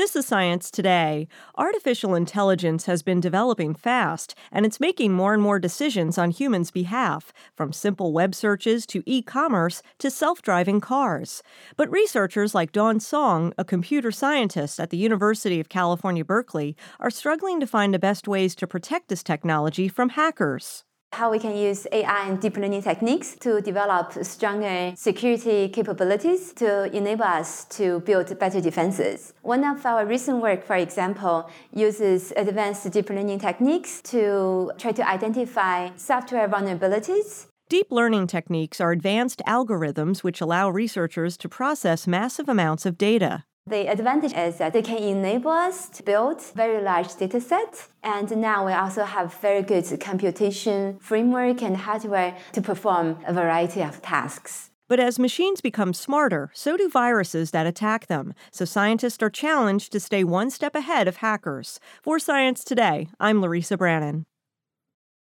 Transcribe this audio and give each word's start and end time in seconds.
This 0.00 0.16
is 0.16 0.24
Science 0.24 0.70
Today. 0.70 1.28
Artificial 1.58 2.14
intelligence 2.14 2.86
has 2.86 3.02
been 3.02 3.20
developing 3.20 3.74
fast, 3.74 4.34
and 4.50 4.64
it's 4.64 4.80
making 4.80 5.12
more 5.12 5.34
and 5.34 5.42
more 5.42 5.58
decisions 5.58 6.16
on 6.16 6.30
humans' 6.30 6.70
behalf, 6.70 7.34
from 7.54 7.74
simple 7.74 8.14
web 8.14 8.34
searches 8.34 8.86
to 8.86 9.02
e 9.04 9.20
commerce 9.20 9.82
to 9.98 10.10
self 10.10 10.40
driving 10.40 10.80
cars. 10.80 11.42
But 11.76 11.90
researchers 11.90 12.54
like 12.54 12.72
Dawn 12.72 12.98
Song, 12.98 13.52
a 13.58 13.62
computer 13.62 14.10
scientist 14.10 14.80
at 14.80 14.88
the 14.88 14.96
University 14.96 15.60
of 15.60 15.68
California, 15.68 16.24
Berkeley, 16.24 16.78
are 16.98 17.10
struggling 17.10 17.60
to 17.60 17.66
find 17.66 17.92
the 17.92 17.98
best 17.98 18.26
ways 18.26 18.54
to 18.54 18.66
protect 18.66 19.08
this 19.08 19.22
technology 19.22 19.86
from 19.86 20.08
hackers 20.08 20.84
how 21.12 21.30
we 21.30 21.38
can 21.38 21.56
use 21.56 21.86
AI 21.92 22.28
and 22.28 22.40
deep 22.40 22.56
learning 22.56 22.82
techniques 22.82 23.36
to 23.40 23.60
develop 23.60 24.12
stronger 24.22 24.92
security 24.96 25.68
capabilities 25.68 26.52
to 26.54 26.84
enable 26.96 27.24
us 27.24 27.64
to 27.64 28.00
build 28.00 28.38
better 28.38 28.60
defenses. 28.60 29.34
One 29.42 29.64
of 29.64 29.84
our 29.84 30.06
recent 30.06 30.40
work, 30.40 30.64
for 30.64 30.76
example, 30.76 31.50
uses 31.74 32.32
advanced 32.36 32.90
deep 32.90 33.10
learning 33.10 33.40
techniques 33.40 34.00
to 34.04 34.72
try 34.78 34.92
to 34.92 35.08
identify 35.08 35.90
software 35.96 36.48
vulnerabilities 36.48 37.46
Deep 37.70 37.92
learning 37.92 38.26
techniques 38.26 38.80
are 38.80 38.90
advanced 38.90 39.40
algorithms 39.46 40.24
which 40.24 40.40
allow 40.40 40.68
researchers 40.68 41.36
to 41.36 41.48
process 41.48 42.04
massive 42.04 42.48
amounts 42.48 42.84
of 42.84 42.98
data. 42.98 43.44
The 43.70 43.86
advantage 43.86 44.32
is 44.32 44.56
that 44.58 44.72
they 44.72 44.82
can 44.82 44.98
enable 44.98 45.52
us 45.52 45.88
to 45.90 46.02
build 46.02 46.42
very 46.56 46.82
large 46.82 47.14
data 47.14 47.40
sets. 47.40 47.88
And 48.02 48.28
now 48.36 48.66
we 48.66 48.72
also 48.72 49.04
have 49.04 49.32
very 49.34 49.62
good 49.62 49.86
computation 50.00 50.98
framework 50.98 51.62
and 51.62 51.76
hardware 51.76 52.36
to 52.52 52.60
perform 52.60 53.18
a 53.24 53.32
variety 53.32 53.82
of 53.82 54.02
tasks. 54.02 54.70
But 54.88 54.98
as 54.98 55.20
machines 55.20 55.60
become 55.60 55.94
smarter, 55.94 56.50
so 56.52 56.76
do 56.76 56.88
viruses 56.88 57.52
that 57.52 57.64
attack 57.64 58.08
them. 58.08 58.34
So 58.50 58.64
scientists 58.64 59.22
are 59.22 59.30
challenged 59.30 59.92
to 59.92 60.00
stay 60.00 60.24
one 60.24 60.50
step 60.50 60.74
ahead 60.74 61.06
of 61.06 61.18
hackers. 61.18 61.78
For 62.02 62.18
Science 62.18 62.64
Today, 62.64 63.06
I'm 63.20 63.40
Larissa 63.40 63.76
Brannon. 63.76 64.26